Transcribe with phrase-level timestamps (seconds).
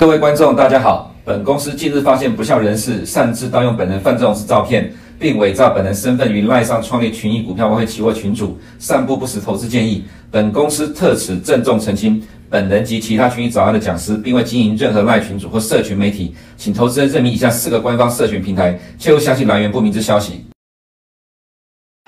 [0.00, 1.14] 各位观众，大家好。
[1.26, 10.06] 本公司近日发现不肖人士擅自盗用本人范仲式照片，并伪造本人身份于赖上创立群益股票外汇期货群组，散布不实投资建议。
[10.30, 20.46] 本公司特此郑重澄清，本人及其他群益早安的讲师，并未经营任何赖群组或社群媒体，请投资人认明以下四个官方社群平台，切勿相信来源不明之消息。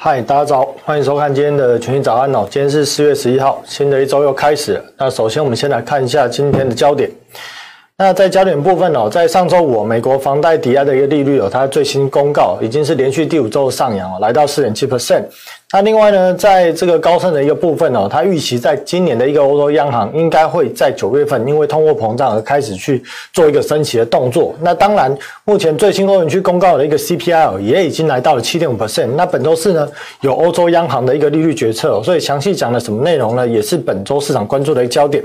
[0.03, 2.49] 嗨，大家早，欢迎收看今天的群益早安哦。
[2.51, 4.85] 今天是四月十一号，新的一周又开始了。
[4.97, 7.11] 那首先我们先来看一下今天的焦点。
[8.03, 15.23] 那在焦点部分哦，在上周五，美国房贷抵押的一个利率哦，它最新公告已经是连续第五周上扬哦，来到四点七 percent。
[15.73, 23.01] 那另外呢，在这个高盛的一个部分哦，它预期在今年的一个欧洲央行应该会在九月份因为通货膨胀而开始去
[23.33, 24.53] 做一个升息的动作。
[24.61, 29.11] 那当然，目前最新欧元区公告的一个 CPI 也已经来到了七点五 percent。
[29.17, 29.89] 那本周四呢，
[30.23, 33.47] 有欧洲央行的一个利率决策，所以详细讲了什么内容呢？
[33.47, 35.23] 也是本周市场关注的一个焦点。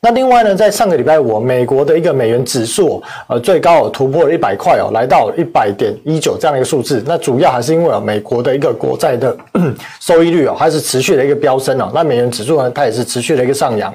[0.00, 7.02] 那另外呢，在上个礼拜五，美国的一个美元指数，呃，最高突破了一百块哦，来到一百点一九这样的一个数字。
[7.06, 9.36] 那主要还是因为美国的一个国债的
[10.00, 11.90] 收益率哦，还是持续的一个飙升哦。
[11.94, 13.92] 那美元指数呢，它也是持续的一个上扬。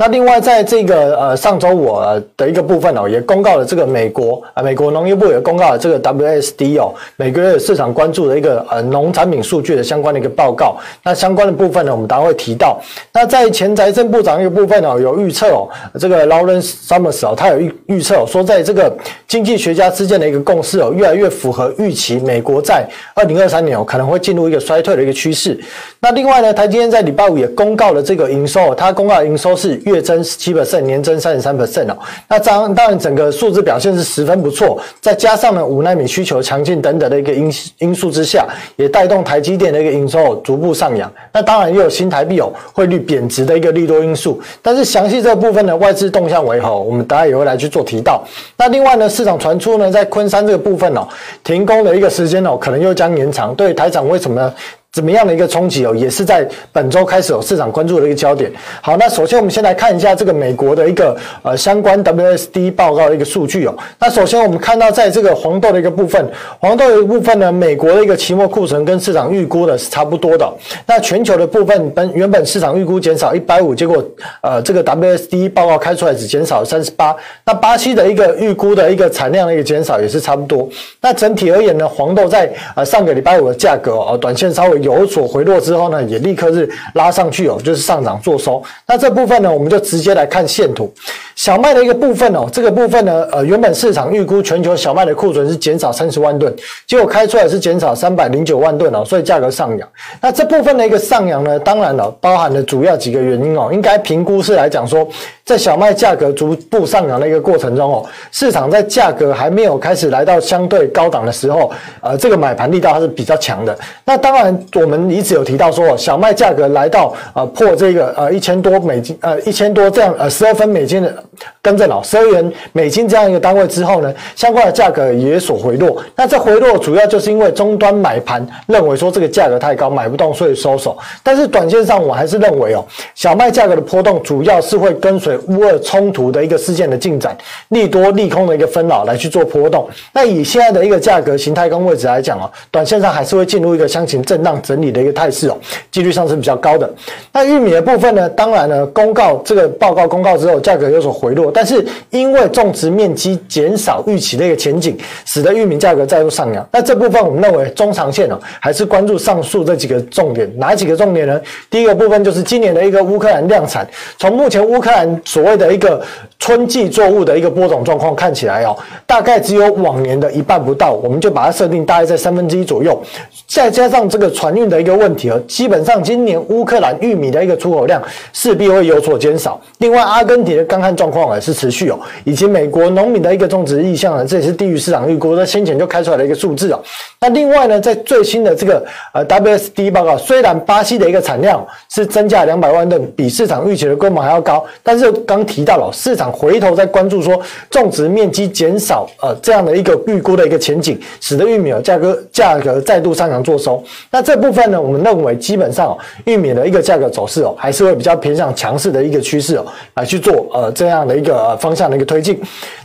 [0.00, 1.94] 那另外，在这个呃上周五
[2.34, 10.78] 的一个部分哦，也公告了这个美国啊，美国农业部也公告了这个 WSD 哦，每个月市场关注的一个呃农产品数据的相关的一个报告。
[11.02, 12.80] 那相关的部分呢，我们当然会提到。
[13.12, 18.90] 那在前财政部长一个部分哦，有预测哦，这个 Lawrence Summers 哦，他有预预测说，在这个
[19.28, 25.60] 经济学家之间的一个共识哦，越来越符合预期，美国在二零二三年哦可能会进入一个衰退的一个趋势。
[26.00, 29.78] 那另外呢，他今天在礼拜五也公告了这个营收，他公告的营收是。
[29.90, 31.98] 月增七 percent，年增三十三 percent 哦。
[32.28, 34.80] 那当当然，整个数字表现是十分不错。
[35.00, 38.46] 再加上呢，五奈米需求强劲等等的一个因因素之下，
[38.76, 41.12] 也带动台积电的一个营收逐步上扬。
[41.32, 44.40] 那当然也有新台币哦汇率贬值的一个利多因素。
[44.62, 48.22] 但是详细这部分呢，外资动向为何，我们大家也会来去做提到。
[48.56, 51.06] 那另外呢，市场传出呢，在昆山这个部分哦，
[51.42, 53.54] 停工的一个时间哦，可能又将延长。
[53.54, 54.54] 对台长为什么呢？
[54.92, 58.50] 怎么样的一个冲击哦，也是在本周开始有市场关注的一个焦点。
[58.80, 63.74] 好，那首先我们先来看一下这个美国的一个呃相关 WSD 报告的一个数据哦。
[64.00, 66.28] 那首先我们看到在这个黄豆的一个部分，
[66.58, 70.52] 黄豆的一个部分呢，美国的一个期末库存跟市场预估的是差不多的。
[70.86, 74.04] 那全球的部分本原本市场预估减少一百五，结果
[74.40, 77.14] 呃这个 WSD 报告开出来只减少了三十八。
[77.44, 80.68] 那巴西的一个预估的一个产量的一个减少也是差不多。
[81.00, 84.79] 那整体而言呢，黄豆在呃上个礼拜五的价格哦，短线稍微。
[84.82, 88.62] 有所回落之后呢，也立刻是拉上去哦，就是上涨做收。
[88.86, 90.92] 那这部分呢，我们就直接来看线图。
[91.36, 96.54] 小麦的一个部分哦，这个部分呢，呃，原本市场预估全球小麦的库存是减少三十万吨，
[96.86, 99.88] 结果开出来是减少三百零九万吨哦，所以价格上扬。
[100.20, 105.08] 那这部分的一个上扬呢，当然了，包含了主要几个原因哦，应该评估是来讲说，
[105.44, 113.76] 在小麦价格逐步上涨的一个过程中哦，市场在价格还没有开始来到相对高档的时候，呃，这个买盘力道它是比较强的。
[114.04, 121.24] 那当然，我们一直有提到说，小麦价格来到呃破这个呃一千多美金，呃一千多这样呃十二分美金的。
[121.62, 125.96] 跟着老十二元美金这样一个单位之后呢，相关的价格也所回落。
[126.14, 130.96] 那这回落主要就是因为终端买盘认为说这个价格太高买不动，所以收手。
[131.22, 137.36] 但是短线上我还是认为哦，小麦价格的波动主要是会跟随乌俄冲突的一个事件的进展，
[137.68, 139.88] 利多利空的一个分老来去做波动。
[140.12, 145.56] 那以现在的一个价格形态跟位置来讲哦，短线上还是会进入一个箱型震荡整理的一个态势哦，
[145.90, 146.88] 几率上是比较高的。
[147.32, 156.66] 那玉米的部分呢，当然呢，公告这个报告公告之后，价格有所回落，但是因为种植面积减少预期的一个前景，使得玉米价格再度上扬。
[156.72, 160.50] 那这部分我们认为中长线哦，还是关注上述这几个重点。
[160.58, 161.40] 哪几个重点呢？
[161.68, 166.00] 第一个部分就是今年的一个乌克兰量产，从目前乌克兰所谓的一个
[166.38, 173.00] 春季作物的一个播种状况看起来哦，大概只有往年的一半不到，我们就把它设定大概在三分之一左右。
[173.46, 178.02] 再加上这个传运的一个问题哦，基本上今年乌克兰玉米的一个出口量
[178.32, 179.60] 势必会有所减少。
[179.78, 186.80] 另外，阿根廷的干旱状况也是持续哦，以及美国农民的一个种植意向呢，这也是低于市场预估，在先前就开出来的一个数字哦。
[187.20, 203.82] 那另外呢，在最新的这个呃 WSD 报告，虽然巴西的一个产量是增加两百万吨，比市场预期的规模还要高，但是刚提到了市场回头在关注说种植面积减少呃这样的一个预估的一个前景，使得玉米的价格价格再度上扬做收。
[204.10, 212.40] 那这部分呢，我们认为基本上哦，玉米的一个价格走势哦，还是会比较偏向强势的一个趋势哦，来去做呃这样的一个方向的一个推进。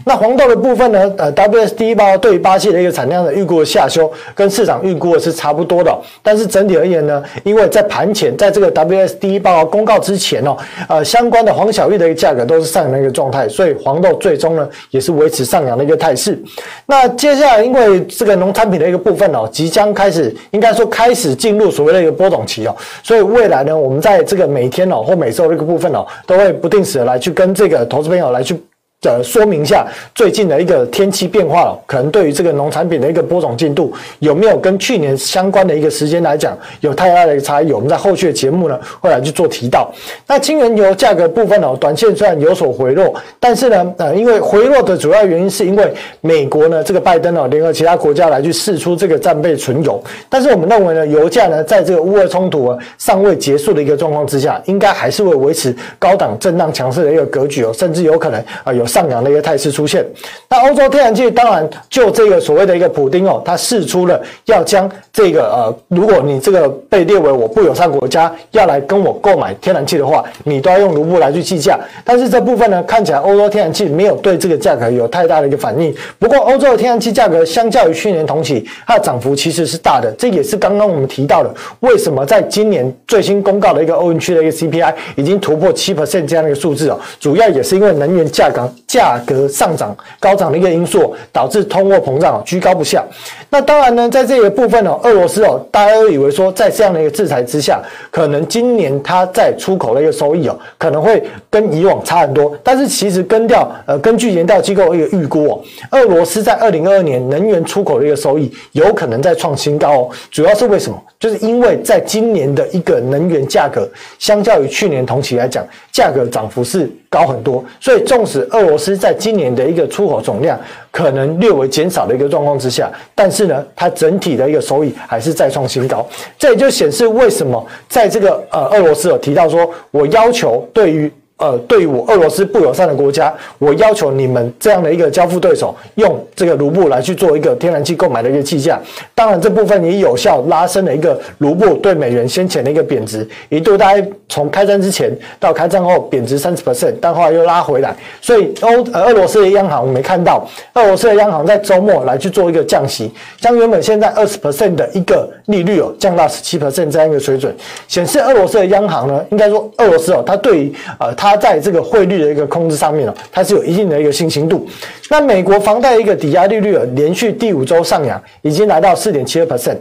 [0.06, 5.96] 那黄豆的部分呢，呃，WSD 报对于巴西的一个产量的预估的下修，跟市场预估的是差不多的。
[6.22, 10.56] 但是整体而言呢，因为在盘前，在这个 WSD 报公告之前哦，
[10.88, 16.40] 呃，相关的黄小玉的一个价格都是上扬的一个状态，所以黄豆最终呢也是维持上扬的一个态势。
[16.86, 28.60] 那接下来，因为这个农产品的一个部分哦，即将开始，应该说开始进入所谓的一个波动期哦，所以未来呢，我们在这个每天哦或每周这个部分哦，都会不定时的来去跟这个投资朋友来去。
[29.08, 29.86] 呃，说明一下
[30.16, 37.72] 最近的一个天气变化了，可能对于这个农产品的一个播种进度有没有跟去年相关的一个时间来讲有太大的一个差异？
[37.72, 39.94] 我们在后续的节目呢会来去做提到。
[40.26, 58.84] 那轻原油价格部分呢，短线虽然有所回落，但是呢，呃，因为回落的主要原因是因为美国呢这个拜登哦联合其他国家来去释出这个战备存油，但是我们认为呢，油价呢在这个乌俄冲突啊尚未结束的一个状况之下，应该还是会维持高档震荡强势的一个格局哦，甚至有可能啊有。
[58.96, 60.06] 上扬的一个态势出现，
[60.48, 71.78] 那欧洲天然气当然就这个所谓的一个普丁哦，他试出了要将这个呃，如果你这个被列为我不友善国家，要来跟我购买天然气的话，你都要用卢布来去计价。
[72.06, 75.94] 但是这部分呢，看起来欧洲天然气没有对这个价格有太大的一个反应。
[76.18, 80.10] 不过欧洲的天然气价格相较于去年同期，它的涨幅其实是大的。
[80.18, 88.72] 这也是刚刚我们提到的，为什么在今年最新公告的一个欧元区的一个 CPI 已经突破七 percent 这样的一个数字哦，主要也是因为能源价格。
[88.96, 93.04] 价格上涨高涨的一个因素，导致通货膨胀居高不下。
[93.50, 102.58] 那当然呢，在这个部分哦，俄罗斯哦，大家都以为说，在这样的一个制裁之下，可能今年它在出口的一个收益哦，可能会跟以往差很多。
[102.64, 105.62] 但是其实根调呃，根据研调机构一个预估哦，
[105.92, 110.10] 俄罗斯在二零二二年能源出口的一个收益有可能再创新高哦。
[110.32, 110.98] 主要是为什么？
[111.20, 113.90] 就是因为在今年的一个能源价格，
[114.20, 117.64] 相较于去年同期来讲，价格涨幅是高很多。
[117.82, 120.60] 所以纵使俄罗斯是在今年的一个出口总量
[120.92, 126.06] 可能略微减少的一个状况之下，但是呢，它整体的一个收益还是再创新高。
[126.38, 131.12] 这也就显示为什么在这个呃俄罗斯有提到说，我要求对于。
[131.38, 138.80] 呃，对于我俄罗斯不友善的国家，我要求你们这样的一个交付对手用这个卢布来去做一个天然气购买的一个计价。
[139.14, 147.94] 当然，这部分也有效拉升了一个卢布对美元先前的一个贬值，一度大概从开战之前到开战后贬值三十 percent，但后来又拉回来。
[148.22, 153.12] 所以欧呃俄罗斯的央行我们看到，俄罗斯的央行在周末来去做一个降息，
[153.42, 157.54] 将原本现在二十 percent 的一个利率哦降到十七 percent 这样一个水准，
[157.90, 161.25] 显示俄罗斯的央行呢，应该说俄罗斯哦，它对于呃它。
[161.30, 164.68] 它在这个汇率的一个控制上面呢，它是有一定的一个信心度。
[165.10, 169.78] 那美国房贷一个抵押利率啊，连续第五周上扬，已经来到四点七二 percent。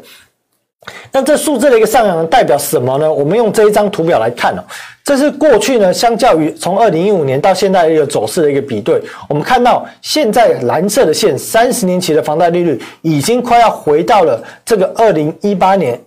[1.11, 3.11] 那这数字的一个上扬代表什么呢？
[3.11, 4.63] 我们用这一张图表来看哦，
[5.03, 9.01] 这是过去呢，相较于从二零一五年到现在的一个走势的一个比对。
[9.29, 15.99] 我们看到现在蓝色的线，三十年期的房贷利率已经快要回到了这个二零一八年。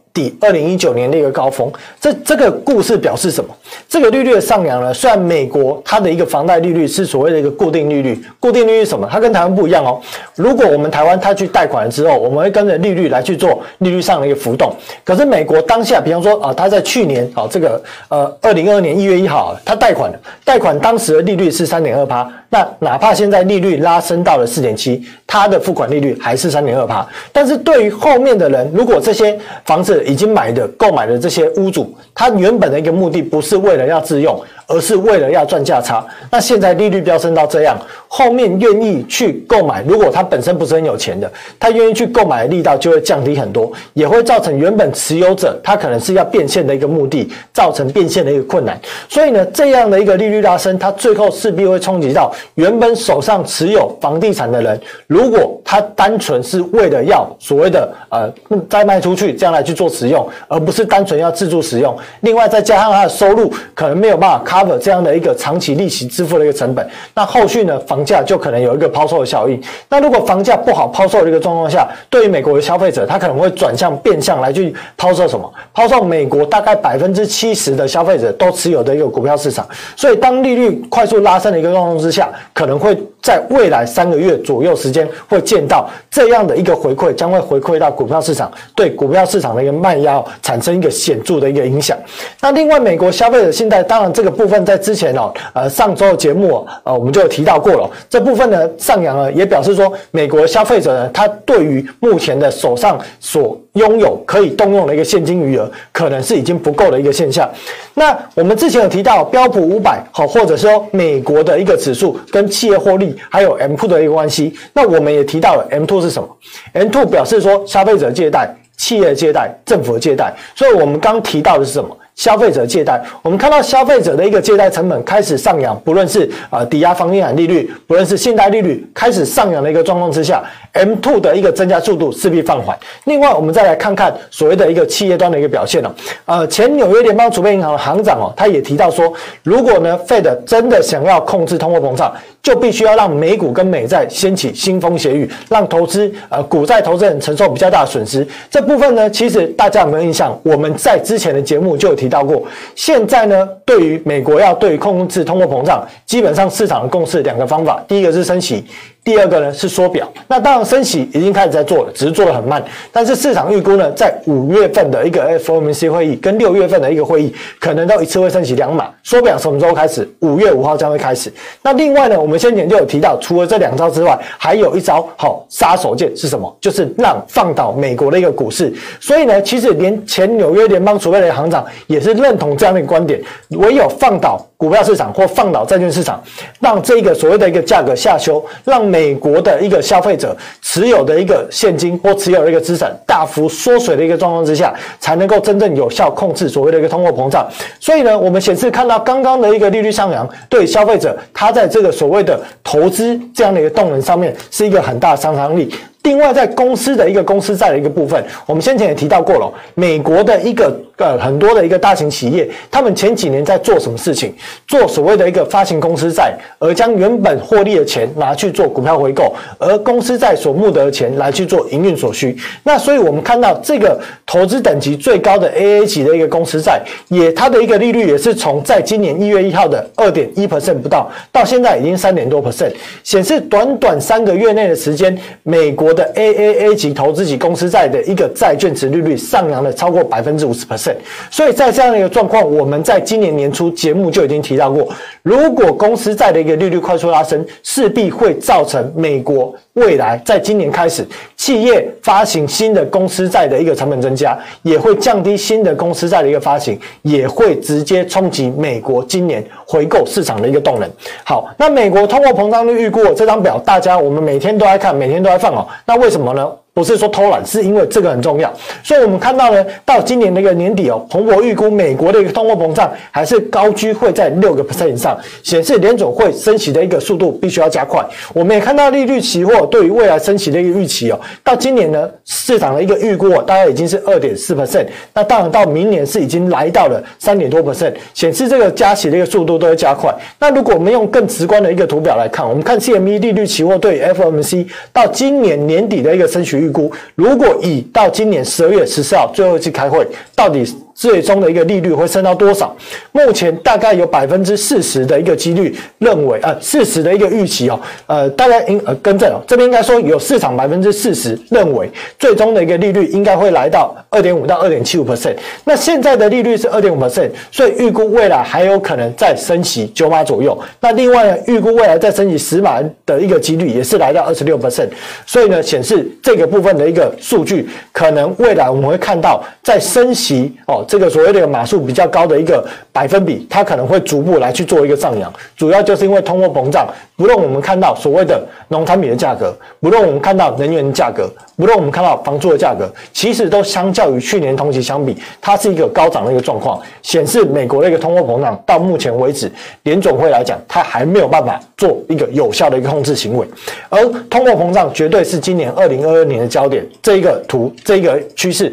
[0.42, 3.50] 二零一九年的一个高峰，这这个故事表示什么？
[3.88, 4.94] 这个利率的上扬呢？
[4.94, 9.08] 虽然美国它的一个房贷利率是所谓的一个固定利率，固定利率什么？
[9.12, 10.02] 它跟台湾不一样哦。
[10.36, 14.74] 如果我们台湾它去贷款了之后，我们会跟着利率来去做利率上的一个浮动。
[15.04, 22.30] 可是美国当下，比方说啊，它在去年啊这个呃二零二二年一月一号，它贷款了，贷款当时的利率是三点二趴。
[22.50, 27.06] 那哪怕现在利率拉升到了四点七，它的付款利率还是三点二趴。
[27.34, 34.42] 但是对于后面的人，如果这些房子已经买的、购买的这些屋主，他原本的一个目的不是为了要自用。
[34.70, 37.78] 而是为了要赚价差，那现在利率飙升到这样，
[38.10, 48.78] 后面愿意去购买，如果他本身不是很有钱的，他愿意去购买的力道就会降低很多，也会造成原本持有者他可能是要变现的一个目的，造成变现的一个困难。
[49.08, 58.30] 所以呢，这样的一个利率拉升，它最后势必会冲击到原本手上持有房地产的人，如果他单纯是为了要所谓的呃
[58.68, 69.60] 再卖出去这样来去做使用，而不是单纯要自住使用，另外再加上他的收入可能没有办法 cover 这样的一个长期利息支付的一个成本，那后续呢，房价就可能有一个抛售的效应。
[69.90, 75.52] 那如果房价不好抛售的一个状况下，对于美国的消费者，他可能会转向变相来去抛售什么？
[75.74, 79.68] 抛售美国大概百分之七十的消费者都持有的一个股票市场。
[79.96, 82.98] 所以当利率快速拉升的一个状况之下，可能会
[83.28, 91.98] 在未来三个月左右时间会见到这样的一个回馈，将会回馈到股票市场，对股票市场的一个卖压产生一个显著的一个影响。
[92.40, 97.90] 那另外，美国消费者信贷，当然这个部分在之前哦，呃，上周的节目呃，我们就有提到过了。
[98.10, 107.50] 这部分呢上扬了，也表示说，美国消费者呢，他对于目前的手上所拥有可以动用的一个现金余额，可能是已经不够的一个现象。
[107.94, 114.54] 那我们之前有提到标普五百，好，或者说美国的一个指数跟企业获利还有 M two 的一个关系。
[114.74, 116.28] 那我们也提到了 M two 是什么
[116.74, 120.34] ？M two 表示说消费者借贷、企业借贷、政府借贷。
[120.56, 121.96] 所以我们刚提到的是什么？
[122.18, 130.44] 消费者借贷，我们看到消费者的一个借贷成本开始上扬，不论是呃抵押房地产利率，不论是信贷利率开始上扬的一个状况之下
[130.74, 132.76] ，M two 的一个增加速度势必放缓。
[133.06, 135.96] 另外，我们再来看看所谓的一个企业端的一个表现了。
[136.26, 142.12] 呃，前纽约联邦储备银行的行长哦，他也提到说，如果呢，Fed 真的想要控制通货膨胀，
[142.48, 148.26] 就必须要让美股跟美债掀起腥风血雨，让投资呃股债投资人承受比较大的损失。
[148.50, 150.34] 这部分呢，其实大家有没有印象？
[150.44, 152.08] 我们在之前的节目就有提。
[152.08, 152.42] 到过，
[152.74, 158.64] 现在呢，对于美国要对于控制通货膨胀，基本上市场的共识两个方法，第一个是升息。
[159.08, 162.62] 第二个呢是缩表，那当然升息已经开始在做了，只是做得很慢。
[162.92, 168.90] 但是市场预估呢，在五月份的一个 FOMC 会议跟六月份的一个会议，可能都一次会升息两码。
[169.04, 170.06] 缩表什么时候开始？
[170.20, 171.32] 五月五号将会开始。
[171.64, 176.54] 那另外呢，我们先前就有提到，除了这两招之外，还有一招好杀手锏是什么？
[176.60, 178.74] 就是让放倒美国的一个股市。
[179.00, 183.22] 所以呢，其实连前纽约联邦储备的行长也是认同这样的一个观点，
[183.52, 184.38] 唯有放倒。
[184.58, 186.20] 股票市场或放倒债券市场，
[186.60, 197.48] 让这个所谓的一个价格下修，让美国的一个消费者持有的一个现金或持有的一个资产大幅缩水的一个状况之下，才能够真正有效控制所谓的一个通货膨胀。
[197.80, 205.72] 所以呢，我们显示看到刚刚的一个利率上扬，对消费者他在这个所谓的投资这样的一个动能上面是一个很大的杀伤力。
[206.04, 214.34] 另外，在公司的一个公司债的一个部分，我们先前也提到过了，美国的一个呃很多的一个大型企业，他们前几年在做什么事情？
[214.68, 222.38] 做所谓的一个发行公司债，而将原本获利的钱拿去做股票回购，而公司债所募得的钱来去做营运所需。
[222.64, 232.72] 那所以我们看到这个投资等级最高的 AA 级的一个公司债，也它的一个利率也是从在今年一月一号的二点一 percent 不到，到现在已经三点多 percent，
[233.04, 235.88] 显示短短三个月内的时间，美国。
[235.98, 240.87] 的 AAA 级投资级公司债的一个债券殖利率上扬了超过百分之五十 percent，
[241.32, 244.88] 所以在这样的一个状况，我们在今年年初节目就已经提到过，
[245.24, 260.90] 如果公司债的一个利率快速拉升，势必会造成美国未来在今年开始企业发行新的公司债的一个成本增加，也会降低新的公司债的一个发行，也会直接冲击美国今年回购市场的一个动能。
[261.24, 265.68] 好，那美国通货膨胀率预估，这张表大家我们每天都在看，每天都在放哦。
[265.86, 266.50] 那为什么呢？
[266.78, 268.54] 不是说偷懒，是因为这个很重要。
[268.84, 278.06] 所以我们看到呢，到今年的一个年底哦，彭博预估美国的一个通货膨胀还是高居会在六个 percent 以上，显示联总会升息的一个速度必须要加快。
[278.32, 290.14] 我们也看到利率期货对于未来升息的一个预期哦，到今年呢，市场的一个预估大概已经是二点四 percent，那当然到明年是已经来到了三点多 percent，显示这个加息的一个速度都会加快。
[290.38, 300.06] 那如果我们用更直观的一个图表来看，我们看 CME 利率期货对 FMC 到今年年底的一个升息预估，如果以到今年十二月十四号最后一次开会，
[300.36, 300.64] 到底
[300.98, 302.76] 最终的一个利率会升到多少？
[303.12, 311.88] 目前大概有百分之四十的一个几率认为，呃，四十的一个预期哦，呃，大概应呃更正哦，这边应该说有市场百分之四十认为
[312.18, 315.36] 最终的一个利率应该会来到二点五到二点七五 percent。
[315.64, 320.58] 那现在的利率是二点五 percent，所以预估未来还有可能再升息九码左右。
[320.80, 324.90] 那另外呢，预估未来再升息十码的一个几率也是来到二十六 percent。
[325.28, 330.84] 所以呢，显示这个部分的一个数据，可能未来我们会看到在升息哦。
[330.88, 336.88] 这个所谓的码数比较高的一个百分比，它可能会逐步来去做一个上扬，主要就是因为通货膨胀。
[337.16, 349.52] 不论我们看到所谓的农产品的价格，不论我们看到能源的价格，不论我们看到房租的价格，其实都相较于去年同期相比，它是一个高涨的一个状况，显示美国的一个通货膨胀到目前为止，
[349.82, 353.48] 联总会来讲，它还没有办法做一个有效的一个控制行为，
[353.90, 356.86] 而通货膨胀绝对是今年二零二二年的焦点。
[357.02, 358.72] 这一个图，这一个趋势。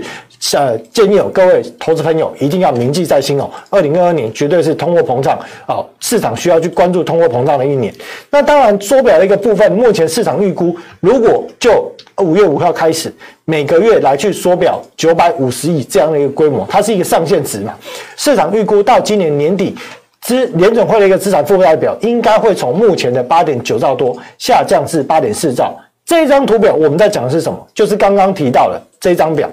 [0.52, 3.50] 呃，建议有各位投资朋友一定要铭记在心哦。
[3.70, 7.92] 二零二二年绝对是通货膨胀啊，市场需要去关注通货膨胀的一年。
[8.30, 13.12] 那当然，缩表的一个部分，目前市场预估，如果就五月五号开始，
[13.44, 17.74] 每个月来去缩表九百五十亿这样的一个规模，它是一个上限值嘛。
[18.16, 19.74] 市场预估到今年年底，
[20.20, 25.74] 资联准会的一个资产负债表应该会从目前的八点九兆多下降至八点四兆。
[26.04, 27.66] 这一张图表我们在讲的是什么？
[27.74, 29.48] 就是刚刚提到的这张表。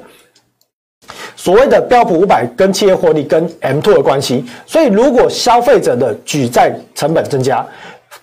[1.44, 7.66] 所谓的标普五百跟企业获利跟 M two 的关系，所以如果消费者的举债成本增加，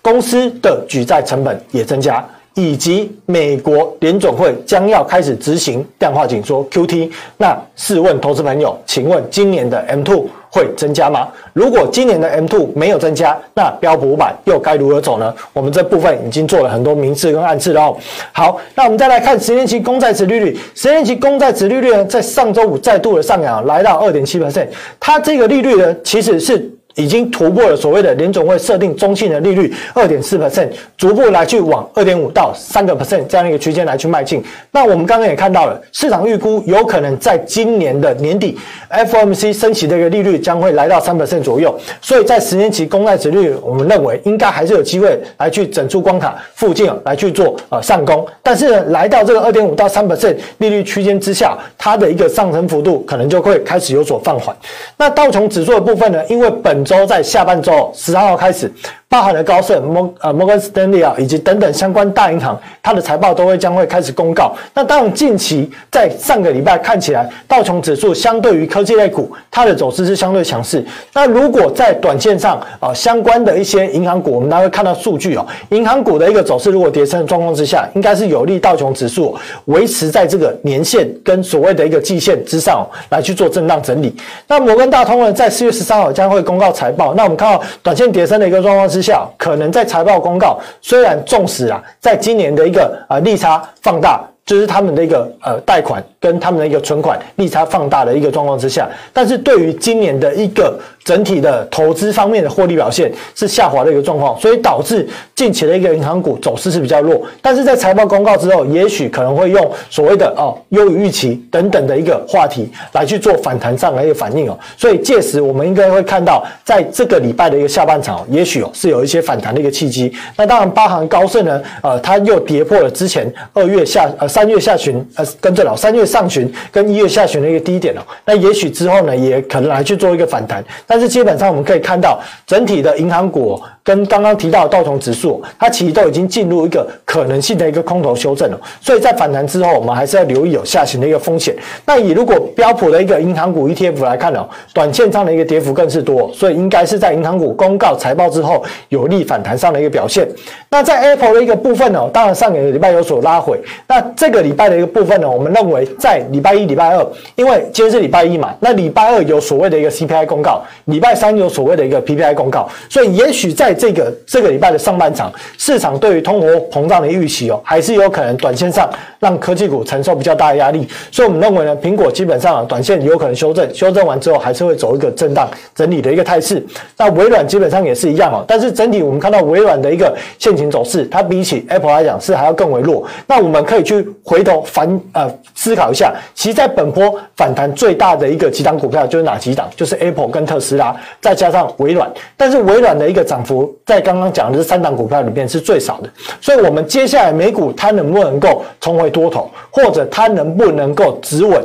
[0.01, 2.25] 公司的举债成本也增加，
[2.59, 11.29] 以及美国联准会将要开始执行量化紧缩 QT，那试问投资朋友，请问今年的 M2 会增加吗？
[11.53, 15.33] 如果今年的 M2 没有增加，那标普五百又该如何走呢？
[15.53, 17.97] 我们这部分已经做了很多明示跟暗示了哦。
[18.33, 24.67] 好，那我们再来看十年期公债殖利率，十年期公债殖利率呢，在上周五再度的上扬，来到二点七 percent，
[24.99, 26.69] 它这个利率呢，其实是。
[26.95, 34.43] 已经突破了所谓的联总会设定中性的利率二点四 percent，逐步来去往二点五到三个 percent 这样一个区间来去迈进。
[34.71, 38.57] 那我们刚刚也看到了，市场预估有可能在今年的年底
[38.89, 41.73] ，FOMC 升息的一个利率将会来到三 percent 左右。
[42.01, 48.27] 所以在十年期公债殖率，我们认为应该还是有机会来去整出关卡附近来去做呃上攻。
[48.43, 54.55] 但是呢，来到这个二点五到三 percent 利率区间之下，它的一个上升幅度可能就会开始有所放缓。
[54.97, 58.71] 那道琼指数的部分呢，因为本本周在下半周十三号开始。
[59.09, 64.55] 包含了高盛、摩呃摩根斯丹利啊，以及等等相关大银行，它的财报都会将会开始公告。
[64.75, 70.85] 那当然，近期在上个礼拜看起来，道琼指数相对于科技类股，它的走势是相对强势。
[71.11, 79.35] 那如果在短线上啊，相关的一些银行股，我们大家会看到数据哦，银行股的一个走势，如果跌升的状况之下，应该是有利道琼指数
[79.65, 84.15] 维持在这个年线跟所谓的一个季线之上来去做震荡整理。
[84.47, 87.15] 那摩根大通呢，在四月十三号将会公告财报。
[87.15, 88.98] 那我们看到短线跌升的一个状况是。
[88.99, 94.21] 之下，可能在财报公告，虽然重视啊，在今年的一个呃利差放大。
[94.45, 107.21] 就是他们的一个呃贷款跟他们的一个存款利差放大的一个状况之下，但是对于今年的一个整体的投资方面的获利表现是下滑的一个状况，所以导致近期的一个银行股走势是比较弱。
[107.41, 114.57] 但是在财报公告之后，也许可能会用所谓的哦优于预期等等的一个话题来去做反弹上的一个反应哦。
[114.77, 120.11] 所以届时我们应该会看到，在这个礼拜的一个下半场，也许哦是有一些反弹的一个契机。
[120.35, 124.27] 那当然，八行高盛呢，呃，它又跌破了之前二月下呃。
[124.29, 133.61] 三月下旬，呃，跟着老三月上旬跟一月下旬的一个低点哦，那也许之后呢，也可能来去做一个反弹，但是基本上我们可以看到整体的银行股。
[133.89, 141.55] 跟刚刚提到的道琼指数，它其实都已经进入一个可能性的一个空头修正了，所以在反弹之后，我们还是要留意有下行的一个风险。
[141.87, 150.29] 那以如果标普的一个银行股 ETF 来看呢，短线上的一个跌幅更是多，所以应该是在银行股公告财报之后有利反弹上的一个表现。
[150.69, 157.03] 那在 Apple 的一个部分呢，当然上个礼拜有所拉回，那这个礼拜的一个部分呢，我们认为在礼拜一、礼拜二，
[157.35, 168.89] 因为今天是礼拜一嘛，那礼拜二有所谓的一个 CPI 公告，礼拜三有所谓的一个 PPI 公告，所以也许在这个这个礼拜的上半场，市场对于通货膨胀的预期哦，还是有可能短线上
[169.19, 170.85] 让科技股承受比较大的压力。
[171.11, 176.61] 所以我们认为呢，苹果基本上啊短线有可能修正，修正完之后还是会走一个震荡整理的一个态势。
[176.97, 183.07] 那微软基本上也是一样哦，但是整体我们看到微软的一个现行走势，它比起 Apple 来讲是还要更为弱。
[183.25, 189.69] 那我们可以去回头反呃思考一下，其实在本波反弹最大的一个几档股票就是哪几档？
[189.75, 192.11] 就是 Apple 跟特斯拉，再加上微软。
[192.37, 196.09] 但是微软的一个涨幅在刚刚讲的这三档股票里面是最少的，
[196.41, 201.63] 所以我们接下来美股它能不能够重回多头，或者它能不能够止稳？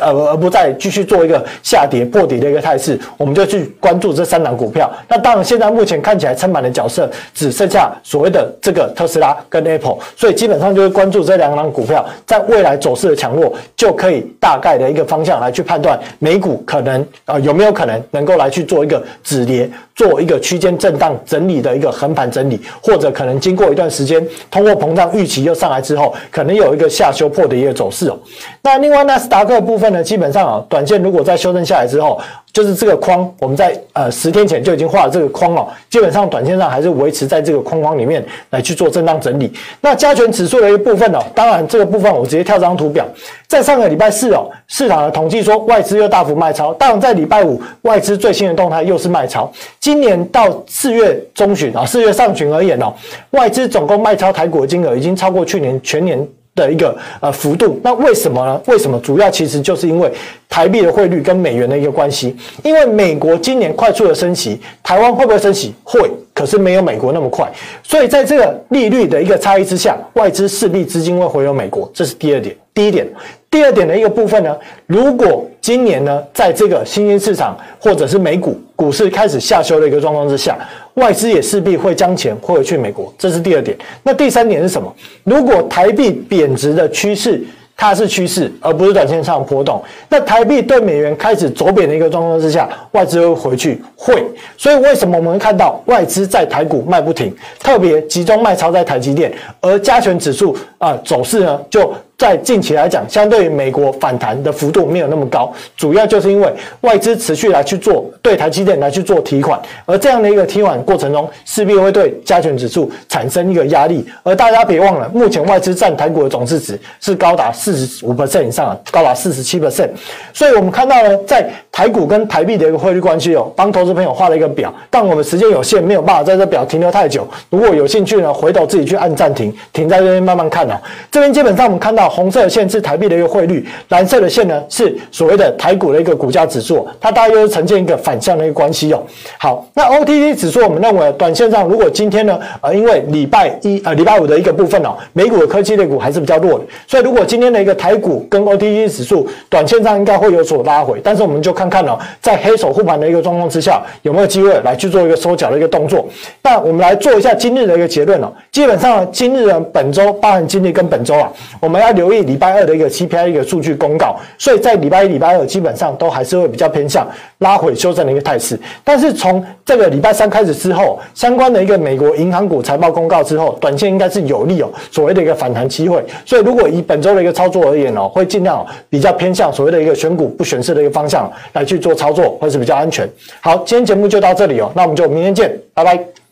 [0.00, 4.90] 呃，而不再继续做一个下跌破底的一个态势，我们就去关注这三档股票。
[5.08, 28.18] 那当然，现在目前看起来撑盘的角色只剩下所谓的这个特斯拉跟 Apple，所以基本上就是关注这两档股票在未来走势的强弱，就可以大概的一个方向来去判断美股可能呃有没有可能能够来去做一个止跌，做一个区间震荡整理的一个横盘整理，或者可能经过一段时间通货膨胀预期又上来之后，可能有一个下修破的一个走势哦。
[28.62, 32.20] 那另外纳斯达克部分呢，基本上啊，短线如果再修正下来之后，
[32.52, 39.52] 就是这个框，我们在呃十天前就已经画了这个框了，基本上短线上还是维持在这个框框里面来去做震荡整理。
[39.80, 43.06] 那加权指数的一部分哦，当然这个部分我直接跳张图表，
[43.46, 49.50] 在上个礼拜四哦，市场的统计说外资又大幅卖超，当然在礼拜五外资最新的动态又是卖超。
[49.78, 52.92] 今年到四月中旬啊，四月上旬而言哦，
[53.30, 56.26] 外资总共卖超台股的金额已经超过去年全年。
[56.56, 58.60] 的一个呃幅度，那为什么呢？
[58.66, 58.98] 为什么？
[59.00, 60.10] 主要其实就是因为
[60.48, 62.34] 台币的汇率跟美元的一个关系。
[62.64, 65.72] 因为美国今年快速的升息，台湾会不会升息？
[65.84, 67.50] 会，可是没有美国那么快。
[67.82, 72.54] 所以在这个利率的一个差异之下，外资势必资金会回流美国，这是第二点。
[72.74, 73.08] 第一点，
[73.50, 74.54] 第二点的一个部分呢，
[74.86, 80.58] 如果今年呢，在这个新兴市场或者是美股股市开始下修的一个状况之下，
[80.94, 83.74] 外资也势必会将钱汇回去美国，这是第二点。
[84.02, 84.94] 那第三点是什么？
[85.24, 87.42] 如果台币贬值的趋势
[87.76, 89.82] 它是趋势，而不是短线上波动。
[90.08, 94.24] 那台币对美元开始走贬的一个状况之下，外资会回去会。
[94.56, 101.92] 所以为什么我们看到外资在台股卖不停，特别集中卖超在台积电，而加权指数啊、走势呢就。
[102.18, 106.50] 在近期来讲，相对于美国反弹的幅度没有那么高，主要就是因为
[106.80, 114.06] 外资持续来去做对台积电来去做提款，而这样的一个提款过程中，势必会对加权指数产生一个压力。
[114.22, 119.90] 而大家别忘了，目前外资占台股的总市值是高达四十五 percent 以上，高达四十七 percent。
[120.32, 127.28] 所以我们看到呢，在台股跟台币的一个汇率关系哦，帮投资朋友画了一个表，但我们时间有限，没有办法在这表停留太久。
[127.50, 130.80] 如果有兴趣呢，回头自己去按暂停，停在这边慢慢看哦。
[131.10, 132.05] 这边基本上我们看到。
[132.08, 139.02] 红色的线是台币的一个汇率，蓝色的线呢是所谓的台股的一个股价指数，它大约是呈现一个反向的一个关系哦。
[139.38, 156.06] 好，那 OTC 指数我们认为短线上如果今天呢，呃，因为礼拜一呃礼拜五的一个部分哦，美股的科技类股还是比较弱的，所以如果今天的一个台股跟 OTC 指数短线上应该会有所拉回，但是我们就看看哦，在黑手护盘的一个状况之下，有没有机会来去做一个收脚的一个动作。
[156.42, 167.04] 那我们来做一下今日的一个结论哦，基本上，今日呢本周包含今日跟本周啊，我们要留意礼拜二的一个 CPI 一个数据公告，所以在礼拜一、礼拜二基本上都还是会比较偏向
[167.38, 168.56] 拉回修正的一个态势。
[168.84, 176.04] 但是从这个礼拜三开始之后，相关的一个美国银行股财报公告之后，短线应该是有利哦，所谓的一个反弹机会。
[176.24, 183.08] 所以如果以本周的一个操作而言哦，会尽量比较偏向所谓的一个选股不选市的一个方向来去做操作，会是比较安全。
[183.40, 186.25] 好，今天节目就到这里哦，那我们就明天见，拜拜。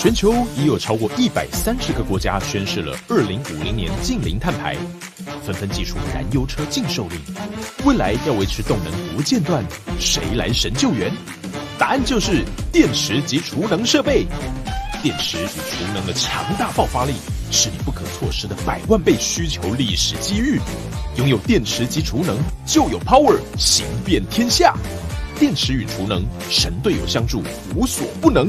[0.00, 4.74] 全球已有超过一百三十个国家宣示了二零五零年净零碳排，
[5.44, 7.20] 纷纷祭出燃油车禁售令。
[7.84, 9.62] 未来要维持动能不间断，
[9.98, 11.12] 谁来神救援？
[11.78, 14.24] 答案就是电池及储能设备。
[15.02, 17.12] 电池与储能的强大爆发力，
[17.50, 20.58] 是你不可错失的百万倍需求历史机遇。
[21.18, 24.74] 拥有电池及储能，就有 power 行遍天下。
[25.38, 27.42] 电池与储能，神队友相助，
[27.76, 28.48] 无所不能。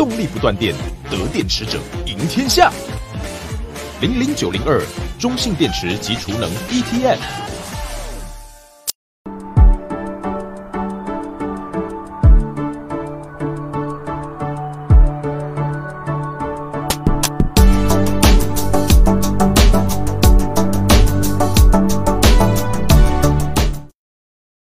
[0.00, 0.74] 动力不断电，
[1.10, 2.72] 得电池者赢天下。
[4.00, 4.82] 零零九零二，
[5.18, 7.18] 中信电池及储能 ETF。